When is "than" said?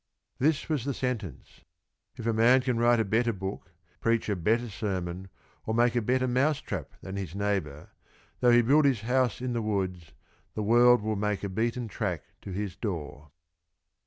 7.03-7.17